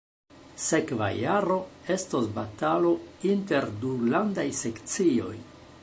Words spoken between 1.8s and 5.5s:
estos batalo inter du landaj sekcioj